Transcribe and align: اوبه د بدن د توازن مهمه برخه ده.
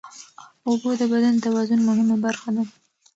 اوبه 0.67 0.91
د 0.99 1.03
بدن 1.11 1.33
د 1.37 1.43
توازن 1.45 1.79
مهمه 1.89 2.15
برخه 2.25 2.49
ده. 2.55 2.63